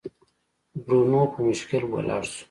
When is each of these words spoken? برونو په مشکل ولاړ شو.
برونو 0.83 1.21
په 1.31 1.39
مشکل 1.49 1.81
ولاړ 1.91 2.23
شو. 2.31 2.39